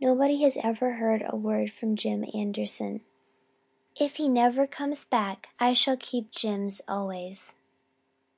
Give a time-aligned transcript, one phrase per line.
[0.00, 3.02] Nobody has ever heard a word from Jim Anderson.
[4.00, 7.54] If he never comes back I shall keep Jims always.